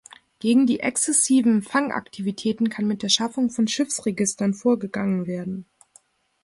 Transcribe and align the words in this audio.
Gegen 0.39 0.65
die 0.65 0.79
exzessiven 0.79 1.61
Fangaktivitäten 1.61 2.69
kann 2.69 2.87
mit 2.87 3.03
der 3.03 3.09
Schaffung 3.09 3.51
von 3.51 3.67
Schiffsregistern 3.67 4.55
vorgegangen 4.55 5.27
werden. 5.27 5.67